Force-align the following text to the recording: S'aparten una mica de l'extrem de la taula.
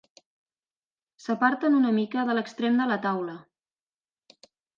S'aparten 1.25 1.77
una 1.81 1.91
mica 1.99 2.23
de 2.31 2.37
l'extrem 2.39 2.81
de 2.81 2.89
la 2.93 2.99
taula. 3.05 3.37